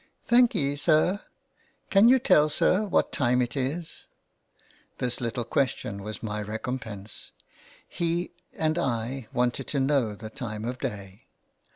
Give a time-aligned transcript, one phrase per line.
[0.31, 1.19] "Thankee, sir.
[1.91, 4.07] Can you tell, sir, what time it is?"
[4.97, 7.29] This little question was my recompense.
[7.87, 11.27] He and I wanted to know the time of day.